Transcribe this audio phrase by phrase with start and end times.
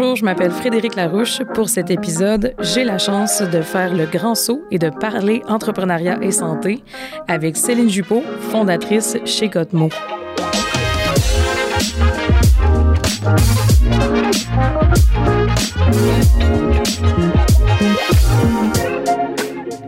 [0.00, 1.42] Bonjour, je m'appelle Frédéric Larouche.
[1.54, 6.22] Pour cet épisode, j'ai la chance de faire le grand saut et de parler entrepreneuriat
[6.22, 6.84] et santé
[7.26, 8.22] avec Céline Juppot,
[8.52, 9.88] fondatrice chez Cotmo.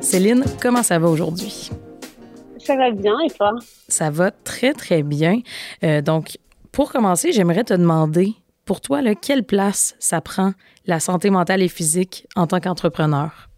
[0.01, 1.71] Céline, comment ça va aujourd'hui?
[2.59, 3.53] Ça va bien et toi?
[3.87, 5.39] Ça va très, très bien.
[5.85, 6.37] Euh, donc,
[6.73, 8.35] pour commencer, j'aimerais te demander,
[8.71, 10.53] pour toi, quelle place ça prend,
[10.87, 13.49] la santé mentale et physique, en tant qu'entrepreneur?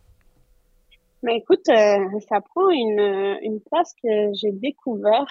[1.23, 5.27] Ben, écoute, euh, ça prend une, une place que j'ai découvert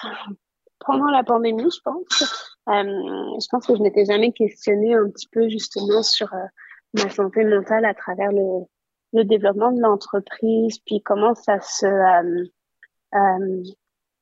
[0.85, 2.53] pendant la pandémie, je pense.
[2.69, 6.45] Euh, je pense que je n'étais jamais questionnée un petit peu justement sur euh,
[6.93, 8.67] ma santé mentale à travers le,
[9.13, 12.45] le développement de l'entreprise, puis comment ça se, euh,
[13.15, 13.63] euh,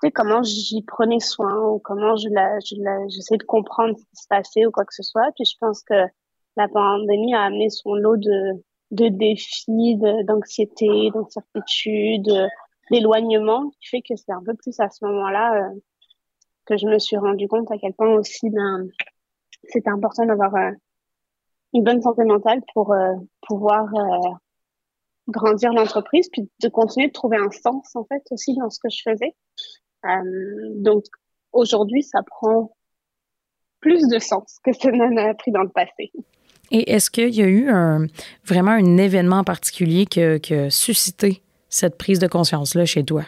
[0.07, 4.15] comment j'y prenais soin ou comment je la, je la, j'essayais de comprendre ce qui
[4.15, 5.31] se passait ou quoi que ce soit.
[5.35, 6.05] Puis je pense que
[6.55, 12.29] la pandémie a amené son lot de, de défis, d'anxiété, d'incertitude,
[12.91, 15.79] d'éloignement, qui fait que c'est un peu plus à ce moment-là euh,
[16.65, 18.87] que je me suis rendu compte à quel point aussi ben,
[19.63, 20.71] c'était important d'avoir euh,
[21.73, 23.85] une bonne santé mentale pour euh, pouvoir
[25.27, 28.89] grandir l'entreprise, puis de continuer de trouver un sens en fait aussi dans ce que
[28.89, 29.35] je faisais.
[30.05, 31.05] Euh, donc
[31.51, 32.75] aujourd'hui, ça prend
[33.79, 36.11] plus de sens que ça n'en a pris dans le passé.
[36.71, 38.05] Et est-ce qu'il y a eu un,
[38.45, 43.03] vraiment un événement en particulier qui a, qui a suscité cette prise de conscience-là chez
[43.03, 43.23] toi?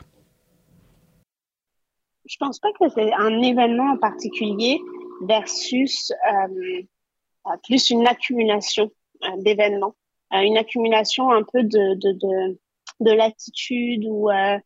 [2.25, 4.79] Je pense pas que c'est un événement en particulier
[5.27, 8.91] versus euh, plus une accumulation
[9.23, 9.95] euh, d'événements,
[10.33, 12.59] euh, une accumulation un peu de de de,
[12.99, 14.57] de l'attitude ou euh,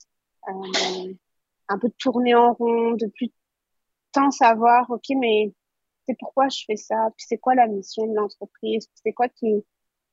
[0.47, 1.13] euh,
[1.69, 3.31] un peu tourner en rond, de plus
[4.11, 5.53] tant savoir, ok, mais
[6.07, 9.63] c'est pourquoi je fais ça, puis c'est quoi la mission de l'entreprise, c'est quoi qui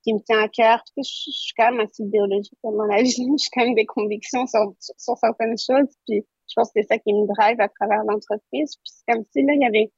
[0.03, 3.03] qui me tient à cœur, parce je, je suis quand même assez idéologique dans la
[3.03, 6.83] vie, j'ai quand même des convictions sur, sur, sur certaines choses, puis je pense que
[6.83, 8.77] c'est ça qui me drive à travers l'entreprise.
[8.77, 9.93] Puis c'est comme si là, il y avait,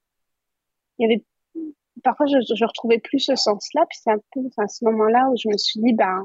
[0.99, 1.25] il y avait,
[2.03, 3.85] parfois je, je retrouvais plus ce sens-là.
[3.89, 6.25] Puis c'est un peu à ce moment-là où je me suis dit, ben,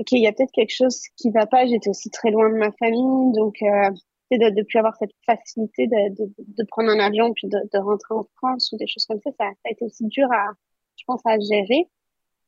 [0.00, 1.66] ok, il y a peut-être quelque chose qui va pas.
[1.66, 3.90] J'étais aussi très loin de ma famille, donc euh,
[4.32, 7.78] de, de plus avoir cette facilité de, de, de prendre un avion puis de, de,
[7.78, 10.52] rentrer en France ou des choses comme ça, ça, ça a été aussi dur à,
[10.96, 11.88] je pense, à gérer.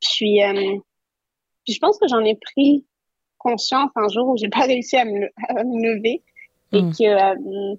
[0.01, 0.79] Puis, euh,
[1.65, 2.87] puis je pense que j'en ai pris
[3.39, 6.23] conscience un jour où j'ai pas réussi à me, à me lever
[6.73, 6.93] et mm.
[6.93, 7.77] que euh,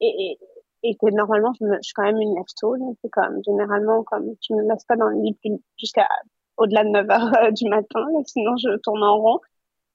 [0.00, 0.38] et, et,
[0.82, 4.02] et, que normalement je, me, je suis quand même une lève tôt c'est comme généralement
[4.02, 5.38] comme tu me laisses pas dans le lit
[5.78, 6.08] jusqu'à
[6.56, 9.40] au-delà de 9 heures euh, du matin sinon je tourne en rond.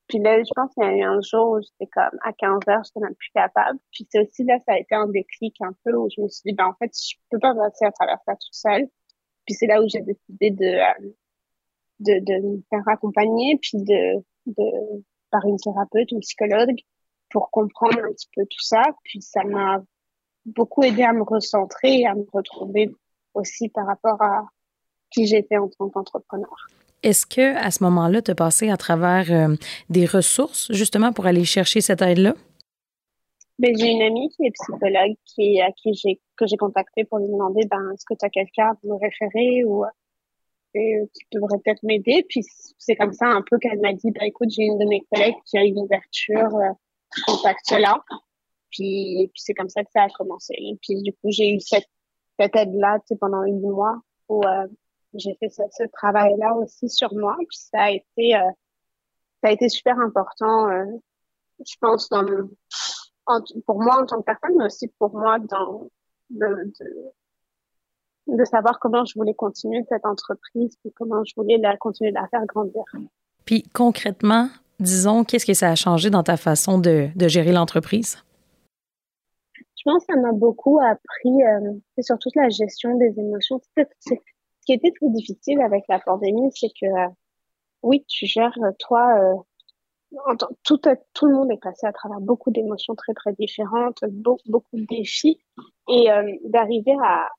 [0.08, 2.60] Puis là je pense qu'il y a eu un jour où j'étais comme à 15
[2.70, 3.80] heures j'étais même plus capable.
[3.92, 6.42] Puis c'est aussi là ça a été un déclic un peu où je me suis
[6.46, 8.88] dit ben en fait je peux pas passer à travers ça toute seule.
[9.46, 11.12] Puis c'est là où j'ai décidé de, euh,
[12.00, 16.76] de de me faire accompagner puis de de par une thérapeute une psychologue
[17.30, 18.84] pour comprendre un petit peu tout ça.
[19.04, 19.82] Puis ça m'a
[20.46, 22.92] beaucoup aidé à me recentrer et à me retrouver
[23.34, 24.48] aussi par rapport à
[25.12, 26.68] qui j'étais en tant qu'entrepreneur.
[27.02, 29.56] Est-ce que à ce moment-là, tu as passé à travers euh,
[29.90, 32.34] des ressources justement pour aller chercher cette aide-là?
[33.58, 37.20] Ben, j'ai une amie qui est psychologue qui, à qui j'ai que j'ai contacté pour
[37.20, 39.84] lui demander ben est-ce que tu as quelqu'un à me référer ou
[40.76, 42.26] et, qui devrait peut-être m'aider?
[42.30, 42.42] Puis
[42.78, 45.36] c'est comme ça un peu qu'elle m'a dit ben écoute, j'ai une de mes collègues
[45.46, 46.72] qui a une ouverture euh,
[47.26, 48.02] contact-là.
[48.72, 50.54] Puis, puis c'est comme ça que ça a commencé.
[50.58, 51.90] Et puis du coup, j'ai eu cette,
[52.40, 53.98] cette aide-là pendant huit mois
[54.30, 54.68] où euh,
[55.14, 57.36] j'ai fait ce, ce travail-là aussi sur moi.
[57.38, 58.52] Puis ça a été, euh,
[59.44, 60.86] ça a été super important, euh,
[61.66, 62.50] je pense, dans le,
[63.26, 65.88] en, pour moi en tant que personne, mais aussi pour moi dans
[66.30, 71.76] de, de, de savoir comment je voulais continuer cette entreprise, puis comment je voulais la
[71.78, 72.84] continuer de la faire grandir.
[73.46, 74.50] Puis concrètement,
[74.80, 78.18] disons, qu'est-ce que ça a changé dans ta façon de, de gérer l'entreprise?
[79.56, 83.62] Je pense que ça m'a beaucoup appris euh, sur toute la gestion des émotions.
[83.76, 84.14] Ce
[84.70, 87.08] qui était très difficile avec la pandémie, c'est que euh,
[87.82, 90.80] oui, tu gères toi, euh, tout,
[91.14, 94.86] tout le monde est passé à travers beaucoup d'émotions très très différentes, beaucoup, beaucoup de
[94.86, 95.40] défis,
[95.88, 97.30] et euh, d'arriver à,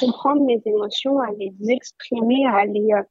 [0.00, 3.02] comprendre mes émotions, à les exprimer, à les, euh,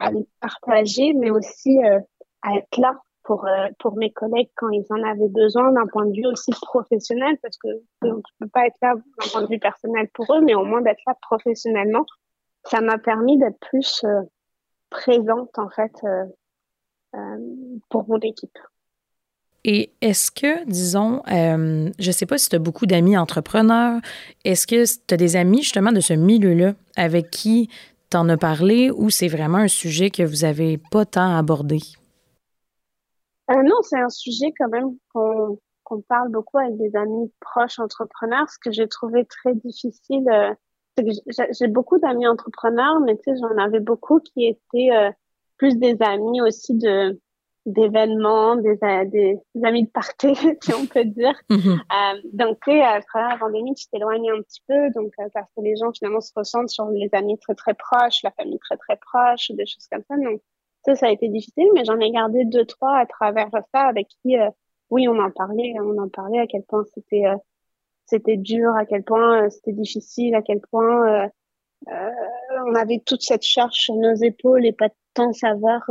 [0.00, 2.00] à les partager, mais aussi euh,
[2.42, 2.92] à être là
[3.22, 6.50] pour euh, pour mes collègues quand ils en avaient besoin d'un point de vue aussi
[6.60, 7.68] professionnel parce que
[8.02, 10.66] on ne peut pas être là d'un point de vue personnel pour eux mais au
[10.66, 12.04] moins d'être là professionnellement
[12.66, 14.22] ça m'a permis d'être plus euh,
[14.90, 16.24] présente en fait euh,
[17.14, 17.38] euh
[17.90, 18.58] pour mon équipe.
[19.66, 23.98] Et est-ce que, disons, je ne sais pas si tu as beaucoup d'amis entrepreneurs,
[24.44, 27.70] est-ce que tu as des amis justement de ce milieu-là avec qui
[28.10, 31.80] t'en as parlé ou c'est vraiment un sujet que vous avez pas tant abordé?
[33.50, 38.48] Euh, non, c'est un sujet quand même qu'on parle beaucoup avec des amis proches entrepreneurs.
[38.48, 40.54] Ce que j'ai trouvé très difficile, euh,
[40.98, 45.10] j'ai beaucoup d'amis entrepreneurs, mais tu sais, j'en avais beaucoup qui étaient euh,
[45.56, 47.20] plus des amis aussi de
[47.66, 51.34] d'événements, des, euh, des, amis de party, si on peut dire.
[51.48, 51.78] Mm-hmm.
[51.78, 55.48] Euh, donc, tu sais, à travers la pandémie, tu t'éloignes un petit peu, donc parce
[55.56, 58.76] que les gens finalement se ressentent sur les amis très très proches, la famille très
[58.76, 60.16] très proche, des choses comme ça.
[60.18, 60.42] Donc,
[60.84, 64.08] ça, ça a été difficile, mais j'en ai gardé deux trois à travers ça avec
[64.22, 64.36] qui
[64.90, 67.36] oui, on en parlait, on en parlait à quel point c'était euh,
[68.06, 71.28] c'était dur, à quel point euh, c'était difficile, à quel point euh,
[72.66, 75.82] on avait toute cette charge sur nos épaules et pas tant savoir.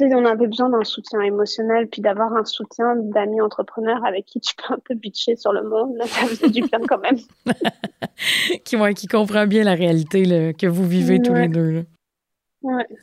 [0.00, 4.54] on avait besoin d'un soutien émotionnel, puis d'avoir un soutien d'amis entrepreneurs avec qui tu
[4.56, 5.96] peux un peu bitcher sur le monde.
[5.96, 7.18] Là, ça faisait du bien quand même.
[8.64, 11.84] qui, ouais, qui comprend bien la réalité que vous vivez tous les deux.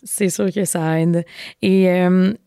[0.03, 1.23] C'est sûr que ça aide.
[1.61, 1.87] Et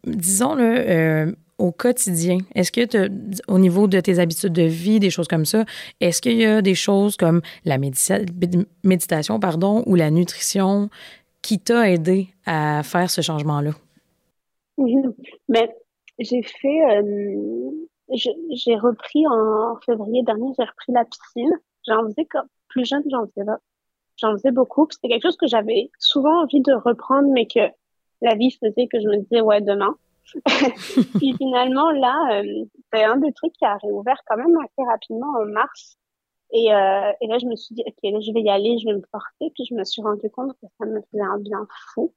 [0.04, 2.38] disons, le au quotidien?
[2.54, 3.08] Est-ce que
[3.48, 5.64] au niveau de tes habitudes de vie, des choses comme ça,
[6.00, 10.88] est-ce qu'il y a des choses comme la méditation pardon, ou la nutrition
[11.42, 13.72] qui t'a aidé à faire ce changement-là?
[15.48, 15.74] Mais
[16.18, 17.70] j'ai fait, euh,
[18.14, 21.52] j'ai repris en février dernier, j'ai repris la piscine.
[21.86, 23.46] J'en faisais comme plus jeune, j'en faisais
[24.16, 24.86] J'en faisais beaucoup.
[24.90, 27.60] C'était quelque chose que j'avais souvent envie de reprendre, mais que
[28.22, 29.96] la vie faisait que je me disais, ouais, demain.
[31.14, 35.26] Puis finalement, là, euh, c'est un des trucs qui a réouvert quand même assez rapidement
[35.40, 35.98] en mars.
[36.52, 38.86] Et, euh, et là, je me suis dit, ok, là, je vais y aller, je
[38.86, 39.52] vais me forcer.
[39.54, 42.14] Puis je me suis rendu compte que ça me faisait un bien fou.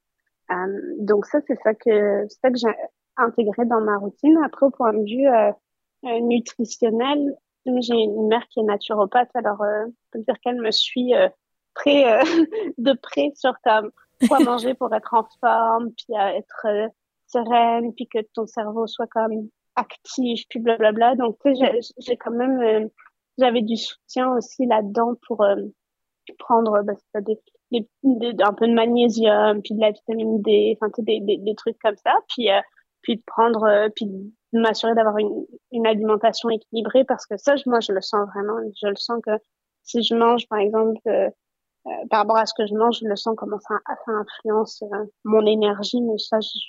[0.51, 0.55] Euh,
[0.99, 2.73] donc ça, c'est ça que ça que j'ai
[3.17, 4.37] intégré dans ma routine.
[4.45, 10.09] Après, au point de vue nutritionnel, j'ai une mère qui est naturopathe, alors euh, je
[10.11, 11.13] peux dire qu'elle me suit
[11.73, 12.21] très
[12.77, 13.91] de près sur comme
[14.27, 16.67] quoi manger pour être en forme, puis être
[17.27, 21.15] sereine, puis que ton cerveau soit comme actif, puis blablabla.
[21.15, 22.87] Donc, tu sais, j'ai quand même, euh,
[23.37, 25.55] j'avais du soutien aussi là-dedans pour euh,
[26.39, 27.39] prendre bah, des,
[27.71, 31.37] des, un peu de magnésium, puis de la vitamine D, enfin, tu sais, des, des,
[31.37, 32.59] des, trucs comme ça, puis euh,
[33.01, 37.79] puis de prendre, puis de m'assurer d'avoir une, une alimentation équilibrée, parce que ça, moi,
[37.79, 38.57] je le sens vraiment.
[38.81, 39.31] Je le sens que
[39.83, 40.99] si je mange, par exemple,
[42.09, 44.83] par rapport à ce que je mange, je le sens comment ça, ça influence
[45.23, 46.59] mon énergie, mais ça, je,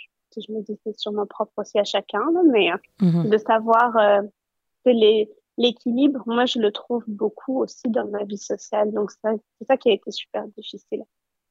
[0.40, 3.29] je me dis c'est sûrement propre aussi à chacun, mais euh, mhm.
[3.29, 4.23] de savoir euh,
[5.56, 8.93] l'équilibre, moi je le trouve beaucoup aussi dans ma vie sociale.
[8.93, 11.02] Donc c'est ça qui a été super difficile.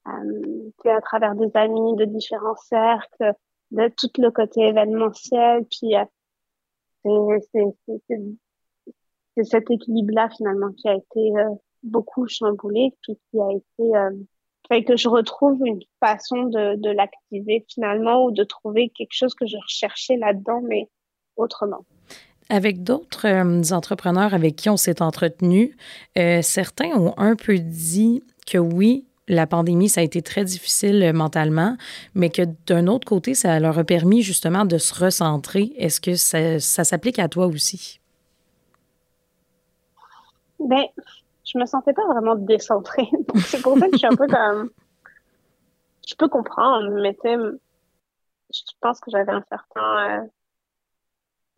[0.07, 3.34] Euh, à travers des amis de différents cercles,
[3.72, 11.31] de tout le côté événementiel, puis euh, c'est cet équilibre-là finalement qui a été
[11.84, 13.92] beaucoup chamboulé, puis qui a été
[14.67, 19.33] fait que je retrouve une façon de, de l'activer finalement ou de trouver quelque chose
[19.33, 20.87] que je recherchais là-dedans, mais
[21.35, 21.85] autrement.
[22.49, 25.75] Avec d'autres euh, entrepreneurs avec qui on s'est entretenu,
[26.17, 31.03] euh, certains ont un peu dit que oui, la pandémie, ça a été très difficile
[31.03, 31.75] euh, mentalement,
[32.15, 35.73] mais que d'un autre côté, ça leur a permis justement de se recentrer.
[35.77, 37.99] Est-ce que ça, ça s'applique à toi aussi?
[40.59, 40.86] Ben,
[41.48, 43.10] je me sentais pas vraiment décentrée.
[43.38, 44.70] C'est pour ça que je suis un peu comme,
[46.08, 47.60] je peux comprendre, mais tu
[48.54, 50.22] je pense que j'avais un certain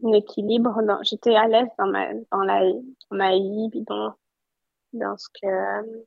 [0.03, 0.81] euh, équilibre.
[0.84, 1.01] Dans...
[1.03, 4.15] J'étais à l'aise dans ma dans la dans ma vie, puis dans
[4.93, 6.01] dans ce que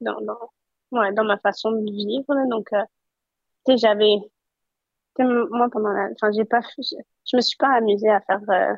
[0.00, 0.50] dans dans
[0.92, 2.48] ouais dans ma façon de vivre.
[2.48, 2.82] Donc euh,
[3.64, 4.16] tu sais j'avais
[5.20, 6.96] moi pendant la enfin j'ai pas je,
[7.26, 8.74] je me suis pas amusée à faire euh,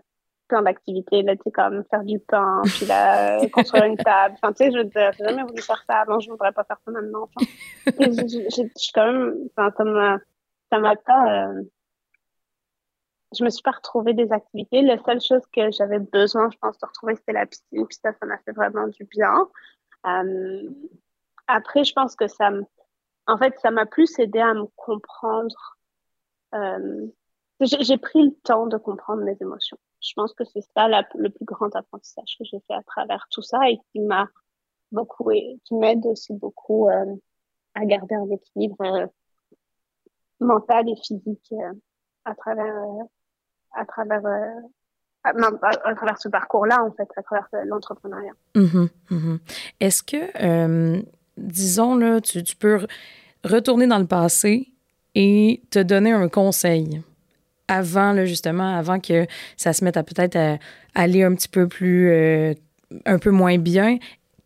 [0.51, 4.35] plein d'activités, là, tu sais, comme faire du pain, puis là, construire une table.
[4.35, 6.65] Enfin, tu sais, je veux dire, j'ai jamais voulu faire ça avant, je voudrais pas
[6.65, 7.29] faire ça maintenant.
[7.37, 7.47] Enfin,
[7.87, 10.19] je suis quand même, enfin, ça m'a,
[10.71, 11.63] ça m'a pas, euh,
[13.39, 14.83] je me suis pas retrouvée des activités.
[14.83, 18.13] La seule chose que j'avais besoin, je pense, de retrouver, c'était la piscine, puis ça,
[18.13, 19.49] ça m'a fait vraiment du bien.
[20.07, 20.69] Euh,
[21.47, 22.65] après, je pense que ça me,
[23.29, 25.77] en fait, ça m'a plus aidé à me comprendre.
[26.55, 27.07] Euh,
[27.61, 31.45] j'ai pris le temps de comprendre mes émotions je pense que c'est ça le plus
[31.45, 34.27] grand apprentissage que j'ai fait à travers tout ça et qui m'a
[34.93, 35.31] beaucoup
[35.65, 37.15] qui m'aide aussi beaucoup euh,
[37.75, 39.07] à garder un équilibre euh,
[40.41, 41.73] mental et physique euh,
[42.25, 42.75] à travers
[43.73, 44.23] à travers
[45.23, 48.33] à, travers ce parcours-là en fait, à travers l'entrepreneuriat.
[48.55, 49.39] Mm-hmm, mm-hmm.
[49.79, 51.05] Est-ce que
[51.37, 52.87] disons là, tu peux
[53.45, 54.73] retourner dans le passé
[55.15, 57.03] et te donner un conseil?
[57.71, 60.59] Avant, là, justement, avant que ça se mette à peut-être
[60.95, 62.53] aller un petit peu plus, euh,
[63.07, 63.99] un peu moins bien,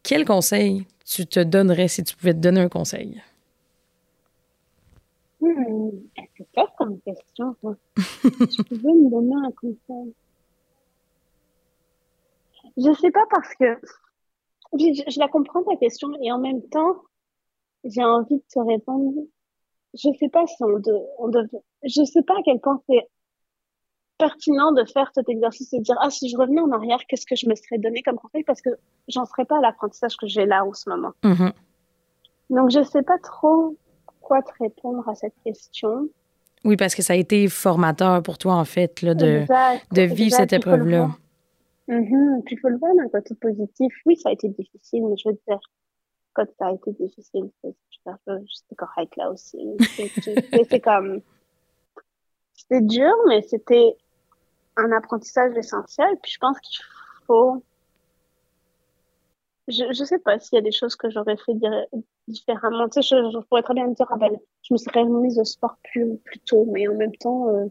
[0.02, 3.22] quel conseil tu te donnerais si tu pouvais te donner un conseil?
[5.40, 5.88] Hmm,
[6.36, 10.14] c'est pas comme question, tu pouvais me donner un conseil.
[12.76, 13.80] Je sais pas parce que
[14.74, 16.96] je, la comprends ta question et en même temps,
[17.84, 19.14] j'ai envie de te répondre.
[19.94, 21.30] Je sais pas si on, de, on
[21.84, 23.06] je sais pas à quel point c'est
[24.18, 27.26] pertinent de faire cet exercice et de dire ah si je revenais en arrière qu'est-ce
[27.26, 28.44] que je me serais donné comme conseil?
[28.44, 28.70] Parce que
[29.08, 31.12] j'en serais pas à l'apprentissage que j'ai là en ce moment.
[31.22, 31.52] Mm-hmm.
[32.50, 33.76] Donc je sais pas trop
[34.20, 36.08] quoi te répondre à cette question.
[36.64, 39.44] Oui parce que ça a été formateur pour toi en fait là, de
[39.92, 41.10] de vivre cette épreuve là.
[41.88, 42.44] Mm-hmm.
[42.44, 43.92] Puis il faut le voir d'un côté positif.
[44.06, 45.60] Oui ça a été difficile mais je veux dire
[46.34, 49.58] quand ça a été difficile c'était correct là aussi.
[50.70, 51.20] C'est comme
[52.54, 53.96] c'était dur mais c'était
[54.76, 56.16] un apprentissage essentiel.
[56.22, 56.84] Puis je pense qu'il
[57.26, 57.62] faut.
[59.66, 61.54] Je ne sais pas s'il y a des choses que j'aurais fait
[62.28, 62.88] différemment.
[62.88, 64.30] Tu sais, je, pourrais très bien me dire, ah ben,
[64.62, 67.66] je me serais remise au sport plus, plus tôt, mais en même temps, euh,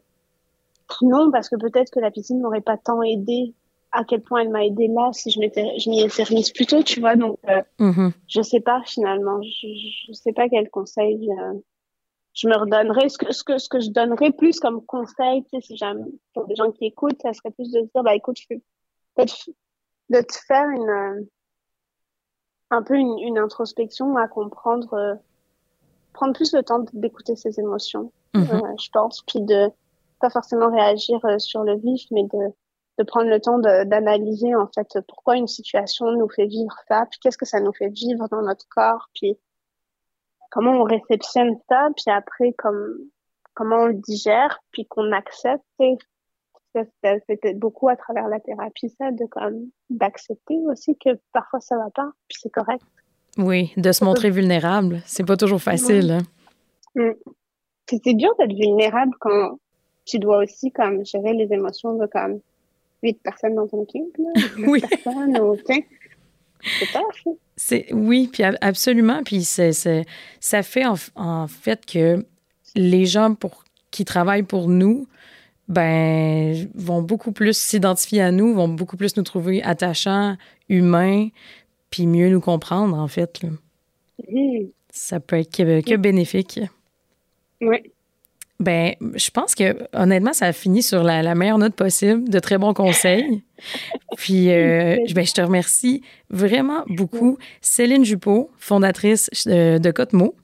[1.03, 3.53] non, parce que peut-être que la piscine m'aurait pas tant aidé
[3.93, 6.65] à quel point elle m'a aidé là si je m'étais je m'y étais remise plus
[6.65, 8.12] tôt tu vois donc euh, mm-hmm.
[8.27, 9.67] je sais pas finalement je,
[10.07, 11.53] je sais pas quel conseil euh,
[12.33, 15.49] je me redonnerais ce que, ce que, ce que je donnerais plus comme conseil, tu
[15.51, 18.37] sais, si jamais, pour des gens qui écoutent, ça serait plus de dire, bah, écoute,
[19.15, 19.49] peut-être
[20.09, 21.21] de te faire une, euh,
[22.71, 25.15] un peu une, une introspection à comprendre, euh,
[26.13, 28.63] prendre plus le temps d'écouter ses émotions, mm-hmm.
[28.63, 29.69] euh, je pense, puis de
[30.19, 32.53] pas forcément réagir sur le vif, mais de,
[32.97, 37.19] de prendre le temps d'analyser, en fait, pourquoi une situation nous fait vivre ça, puis
[37.19, 39.37] qu'est-ce que ça nous fait vivre dans notre corps, puis
[40.53, 42.95] comment on réceptionne ça, puis après, comme,
[43.55, 45.63] comment on le digère, puis qu'on accepte.
[47.27, 51.89] C'était beaucoup à travers la thérapie, ça, de comme d'accepter aussi que parfois ça va
[51.93, 52.83] pas, puis c'est correct.
[53.38, 56.12] Oui, de se montrer vulnérable, c'est pas toujours facile.
[56.12, 56.22] Hein.
[56.95, 57.13] Mm.
[57.88, 59.60] C'est dur d'être vulnérable quand
[60.05, 62.39] tu dois aussi comme gérer les émotions de comme
[63.03, 64.17] huit personnes dans ton équipe,
[64.67, 64.81] oui.
[64.81, 65.38] personnes,
[66.79, 67.01] c'est pas
[67.91, 69.72] oui, puis absolument, puis c'est,
[70.39, 72.25] ça fait en, fait que
[72.75, 75.08] les gens pour qui travaillent pour nous,
[75.67, 80.36] ben vont beaucoup plus s'identifier à nous, vont beaucoup plus nous trouver attachants,
[80.67, 81.29] humains,
[81.89, 83.41] puis mieux nous comprendre en fait.
[84.89, 86.60] Ça peut être que, que bénéfique.
[87.62, 87.91] Oui.
[88.60, 92.57] Ben, je pense que honnêtement, ça a fini sur la, meilleure note possible, de très
[92.57, 93.43] bons conseils.
[94.17, 100.36] Puis, euh, ben, je te remercie vraiment beaucoup, Céline Juppot, fondatrice euh, de Cotemo.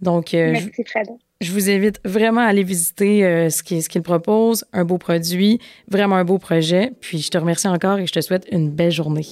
[0.00, 4.02] Donc, euh, Merci, je, je vous invite vraiment à aller visiter ce qu'il ce qu'il
[4.02, 5.58] propose, un beau produit,
[5.88, 6.92] vraiment un beau projet.
[7.00, 9.26] Puis, je te remercie encore et je te souhaite une belle journée.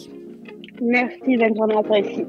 [0.80, 2.24] Merci, bonne journée à toi aussi.